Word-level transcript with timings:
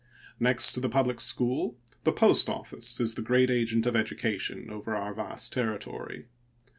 Next 0.39 0.71
to 0.71 0.79
the 0.79 0.89
public 0.89 1.19
school, 1.21 1.77
the 2.05 2.11
post 2.11 2.49
office 2.49 2.99
is 2.99 3.13
the 3.13 3.21
great 3.21 3.51
agent 3.51 3.85
of 3.85 3.95
education 3.95 4.71
over 4.71 4.95
our 4.95 5.13
vast 5.13 5.53
territory. 5.53 6.25